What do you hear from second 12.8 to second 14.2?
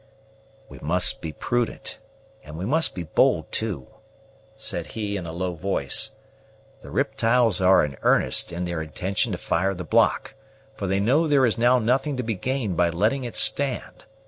letting it stand.